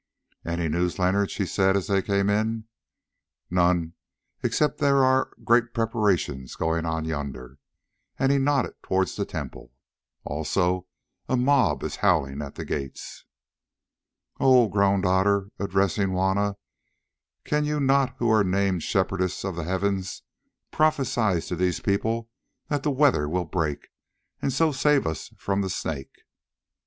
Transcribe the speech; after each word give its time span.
"Any 0.43 0.67
news, 0.67 0.97
Leonard?" 0.97 1.29
she 1.29 1.45
said 1.45 1.77
as 1.77 1.85
they 1.85 2.01
came 2.01 2.27
in. 2.27 2.63
"None, 3.51 3.93
except 4.41 4.79
that 4.79 4.85
there 4.87 5.03
are 5.03 5.29
great 5.43 5.75
preparations 5.75 6.55
going 6.55 6.87
on 6.87 7.05
yonder," 7.05 7.59
and 8.17 8.31
he 8.31 8.39
nodded 8.39 8.73
towards 8.81 9.15
the 9.15 9.25
temple; 9.25 9.73
"also 10.23 10.87
a 11.29 11.37
mob 11.37 11.83
is 11.83 11.97
howling 11.97 12.41
at 12.41 12.55
the 12.55 12.65
gates." 12.65 13.25
"Oh!" 14.39 14.67
groaned 14.69 15.05
Otter, 15.05 15.49
addressing 15.59 16.09
Juanna, 16.13 16.57
"cannot 17.43 18.09
you, 18.09 18.15
who 18.17 18.31
are 18.31 18.43
named 18.43 18.81
Shepherdess 18.81 19.43
of 19.45 19.55
the 19.55 19.65
Heavens, 19.65 20.23
prophesy 20.71 21.41
to 21.41 21.55
these 21.55 21.79
people 21.79 22.27
that 22.69 22.81
the 22.81 22.89
weather 22.89 23.29
will 23.29 23.45
break, 23.45 23.89
and 24.41 24.51
so 24.51 24.71
save 24.71 25.05
us 25.05 25.31
from 25.37 25.61
the 25.61 25.69
Snake?" 25.69 26.21